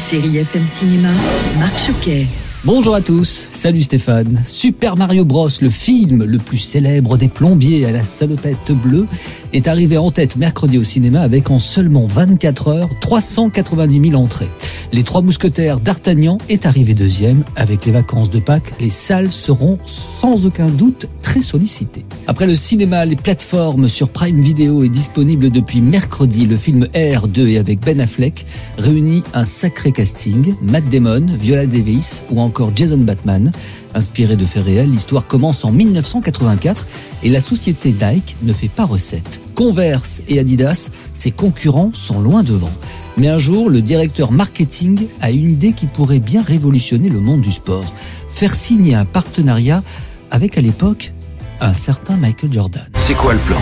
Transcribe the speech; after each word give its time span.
Chérie 0.00 0.38
FM 0.38 0.64
Cinéma, 0.64 1.10
Marc 1.58 1.78
Choquet. 1.78 2.26
Bonjour 2.64 2.94
à 2.94 3.02
tous, 3.02 3.46
salut 3.52 3.82
Stéphane. 3.82 4.42
Super 4.46 4.96
Mario 4.96 5.26
Bros, 5.26 5.50
le 5.60 5.68
film 5.68 6.24
le 6.24 6.38
plus 6.38 6.56
célèbre 6.56 7.18
des 7.18 7.28
plombiers 7.28 7.84
à 7.84 7.92
la 7.92 8.04
salopette 8.06 8.72
bleue, 8.72 9.06
est 9.52 9.68
arrivé 9.68 9.98
en 9.98 10.10
tête 10.10 10.36
mercredi 10.36 10.78
au 10.78 10.84
cinéma 10.84 11.20
avec 11.20 11.50
en 11.50 11.58
seulement 11.58 12.06
24 12.06 12.68
heures 12.68 12.88
390 13.02 14.10
000 14.10 14.20
entrées. 14.22 14.48
Les 14.92 15.04
Trois 15.04 15.22
Mousquetaires 15.22 15.78
d'Artagnan 15.78 16.38
est 16.48 16.66
arrivé 16.66 16.94
deuxième. 16.94 17.44
Avec 17.54 17.84
les 17.84 17.92
vacances 17.92 18.28
de 18.28 18.40
Pâques, 18.40 18.72
les 18.80 18.90
salles 18.90 19.30
seront 19.30 19.78
sans 19.86 20.46
aucun 20.46 20.66
doute 20.66 21.06
très 21.22 21.42
sollicitées. 21.42 22.04
Après 22.26 22.46
le 22.46 22.56
cinéma, 22.56 23.04
les 23.04 23.14
plateformes 23.14 23.88
sur 23.88 24.08
Prime 24.08 24.40
Video 24.40 24.82
est 24.82 24.88
disponible 24.88 25.50
depuis 25.50 25.80
mercredi. 25.80 26.46
Le 26.46 26.56
film 26.56 26.88
R2 26.92 27.46
et 27.46 27.58
avec 27.58 27.80
Ben 27.80 28.00
Affleck 28.00 28.46
réunit 28.78 29.22
un 29.32 29.44
sacré 29.44 29.92
casting. 29.92 30.54
Matt 30.60 30.88
Damon, 30.88 31.26
Viola 31.38 31.66
Davis 31.66 32.24
ou 32.30 32.40
encore 32.40 32.72
Jason 32.74 32.98
Batman. 32.98 33.52
Inspiré 33.94 34.34
de 34.34 34.44
faits 34.44 34.64
réels, 34.64 34.90
l'histoire 34.90 35.28
commence 35.28 35.64
en 35.64 35.70
1984 35.70 36.88
et 37.22 37.28
la 37.28 37.40
société 37.40 37.92
Nike 37.92 38.36
ne 38.42 38.52
fait 38.52 38.68
pas 38.68 38.86
recette. 38.86 39.40
Converse 39.54 40.22
et 40.26 40.40
Adidas, 40.40 40.90
ses 41.12 41.30
concurrents 41.30 41.90
sont 41.92 42.18
loin 42.18 42.42
devant. 42.42 42.72
Mais 43.16 43.28
un 43.28 43.38
jour, 43.38 43.68
le 43.68 43.82
directeur 43.82 44.32
marketing 44.32 45.06
a 45.20 45.30
une 45.30 45.50
idée 45.50 45.72
qui 45.72 45.86
pourrait 45.86 46.20
bien 46.20 46.42
révolutionner 46.42 47.08
le 47.08 47.20
monde 47.20 47.40
du 47.40 47.52
sport. 47.52 47.92
Faire 48.30 48.54
signer 48.54 48.94
un 48.94 49.04
partenariat 49.04 49.82
avec 50.30 50.56
à 50.56 50.60
l'époque 50.60 51.12
un 51.60 51.74
certain 51.74 52.16
Michael 52.16 52.52
Jordan. 52.52 52.88
C'est 52.96 53.14
quoi 53.14 53.34
le 53.34 53.40
plan? 53.40 53.60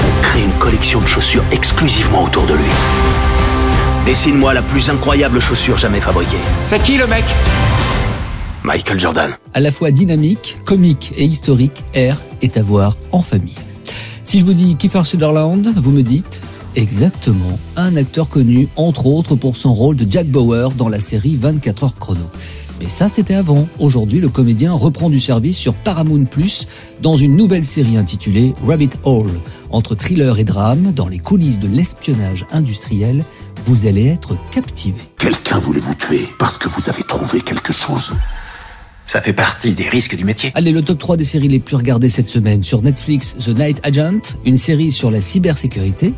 On 0.00 0.22
crée 0.22 0.44
une 0.44 0.58
collection 0.58 1.00
de 1.00 1.06
chaussures 1.06 1.44
exclusivement 1.50 2.24
autour 2.24 2.46
de 2.46 2.54
lui. 2.54 2.64
Dessine-moi 4.06 4.54
la 4.54 4.62
plus 4.62 4.90
incroyable 4.90 5.40
chaussure 5.40 5.78
jamais 5.78 6.00
fabriquée. 6.00 6.36
C'est 6.62 6.82
qui 6.82 6.96
le 6.96 7.06
mec? 7.06 7.24
Michael 8.62 9.00
Jordan. 9.00 9.30
À 9.52 9.60
la 9.60 9.70
fois 9.70 9.90
dynamique, 9.90 10.56
comique 10.64 11.12
et 11.16 11.24
historique, 11.24 11.84
R 11.96 12.16
est 12.42 12.56
à 12.56 12.62
voir 12.62 12.96
en 13.12 13.22
famille. 13.22 13.54
Si 14.24 14.40
je 14.40 14.44
vous 14.44 14.52
dis 14.52 14.76
Kiefer 14.76 15.04
Sutherland, 15.04 15.72
vous 15.76 15.90
me 15.90 16.02
dites 16.02 16.42
exactement 16.76 17.58
un 17.76 17.96
acteur 17.96 18.28
connu 18.28 18.68
entre 18.76 19.06
autres 19.06 19.36
pour 19.36 19.56
son 19.56 19.74
rôle 19.74 19.96
de 19.96 20.06
Jack 20.10 20.26
Bauer 20.26 20.70
dans 20.76 20.88
la 20.88 21.00
série 21.00 21.36
24 21.36 21.84
heures 21.84 21.98
chrono. 21.98 22.24
Mais 22.80 22.88
ça, 22.88 23.08
c'était 23.08 23.34
avant. 23.34 23.68
Aujourd'hui, 23.78 24.20
le 24.20 24.28
comédien 24.28 24.72
reprend 24.72 25.08
du 25.08 25.20
service 25.20 25.56
sur 25.56 25.74
Paramount 25.74 26.24
Plus 26.24 26.66
dans 27.02 27.16
une 27.16 27.36
nouvelle 27.36 27.64
série 27.64 27.96
intitulée 27.96 28.52
Rabbit 28.66 28.90
Hole. 29.04 29.30
Entre 29.70 29.94
thriller 29.94 30.38
et 30.38 30.44
drame, 30.44 30.92
dans 30.92 31.08
les 31.08 31.18
coulisses 31.18 31.58
de 31.58 31.68
l'espionnage 31.68 32.46
industriel, 32.52 33.24
vous 33.66 33.86
allez 33.86 34.06
être 34.06 34.36
captivé. 34.50 35.00
Quelqu'un 35.18 35.58
voulait 35.58 35.80
vous 35.80 35.94
tuer 35.94 36.28
parce 36.38 36.58
que 36.58 36.68
vous 36.68 36.88
avez 36.88 37.02
trouvé 37.04 37.40
quelque 37.40 37.72
chose. 37.72 38.12
Ça 39.14 39.22
fait 39.22 39.32
partie 39.32 39.74
des 39.74 39.88
risques 39.88 40.16
du 40.16 40.24
métier. 40.24 40.50
Allez, 40.56 40.72
le 40.72 40.82
top 40.82 40.98
3 40.98 41.16
des 41.16 41.24
séries 41.24 41.46
les 41.46 41.60
plus 41.60 41.76
regardées 41.76 42.08
cette 42.08 42.28
semaine 42.28 42.64
sur 42.64 42.82
Netflix, 42.82 43.36
The 43.36 43.56
Night 43.56 43.80
Agent, 43.84 44.36
une 44.44 44.56
série 44.56 44.90
sur 44.90 45.12
la 45.12 45.20
cybersécurité. 45.20 46.12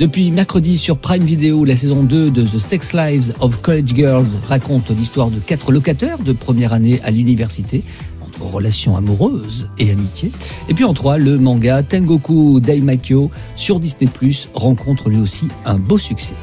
Depuis 0.00 0.32
mercredi 0.32 0.76
sur 0.76 0.98
Prime 0.98 1.22
Video, 1.22 1.64
la 1.64 1.76
saison 1.76 2.02
2 2.02 2.32
de 2.32 2.42
The 2.42 2.58
Sex 2.58 2.92
Lives 2.92 3.34
of 3.38 3.62
College 3.62 3.94
Girls 3.94 4.26
raconte 4.48 4.90
l'histoire 4.90 5.30
de 5.30 5.38
quatre 5.38 5.70
locataires 5.70 6.18
de 6.18 6.32
première 6.32 6.72
année 6.72 6.98
à 7.04 7.12
l'université 7.12 7.84
entre 8.20 8.42
relations 8.42 8.96
amoureuses 8.96 9.70
et 9.78 9.92
amitié. 9.92 10.32
Et 10.68 10.74
puis 10.74 10.82
en 10.82 10.92
3, 10.92 11.18
le 11.18 11.38
manga 11.38 11.84
Tengoku 11.84 12.58
Daimakyo 12.58 13.30
sur 13.54 13.78
Disney+, 13.78 14.08
rencontre 14.54 15.08
lui 15.08 15.20
aussi 15.20 15.46
un 15.66 15.76
beau 15.76 15.98
succès. 15.98 16.34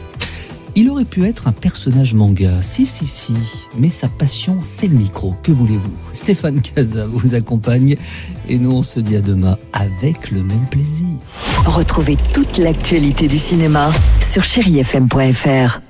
Il 0.79 0.91
aurait 0.91 1.05
pu 1.05 1.25
être 1.25 1.47
un 1.47 1.53
personnage 1.53 2.13
manga, 2.13 2.61
si 2.61 2.85
si 2.85 3.07
si, 3.07 3.33
mais 3.79 3.89
sa 3.89 4.07
passion 4.07 4.59
c'est 4.61 4.85
le 4.85 4.95
micro, 4.95 5.33
que 5.41 5.51
voulez-vous? 5.51 5.91
Stéphane 6.13 6.61
Casa 6.61 7.07
vous 7.07 7.33
accompagne. 7.33 7.95
Et 8.47 8.59
nous 8.59 8.73
on 8.73 8.83
se 8.83 8.99
dit 8.99 9.15
à 9.15 9.21
demain 9.21 9.57
avec 9.73 10.29
le 10.29 10.43
même 10.43 10.67
plaisir. 10.69 11.07
Retrouvez 11.65 12.15
toute 12.31 12.59
l'actualité 12.59 13.27
du 13.27 13.39
cinéma 13.39 13.91
sur 14.21 14.43
chérifm.fr. 14.43 15.86